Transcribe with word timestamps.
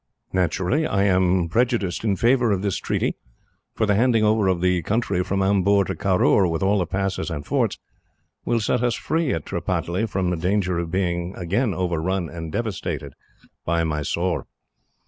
"Naturally, 0.33 0.87
I 0.87 1.03
am 1.03 1.47
prejudiced 1.47 2.03
in 2.03 2.15
favour 2.15 2.51
of 2.51 2.63
this 2.63 2.77
treaty, 2.77 3.13
for 3.75 3.85
the 3.85 3.93
handing 3.93 4.23
over 4.23 4.47
of 4.47 4.59
the 4.59 4.81
country 4.81 5.23
from 5.23 5.43
Amboor 5.43 5.85
to 5.85 5.93
Caroor, 5.93 6.49
with 6.49 6.63
all 6.63 6.79
the 6.79 6.87
passes 6.87 7.29
and 7.29 7.45
forts, 7.45 7.77
will 8.43 8.59
set 8.59 8.81
us 8.81 8.95
free 8.95 9.31
at 9.31 9.45
Tripataly 9.45 10.07
from 10.09 10.31
the 10.31 10.37
danger 10.37 10.79
of 10.79 10.89
being 10.89 11.35
again 11.35 11.71
overrun 11.75 12.29
and 12.29 12.51
devastated 12.51 13.13
by 13.63 13.83
Mysore. 13.83 14.47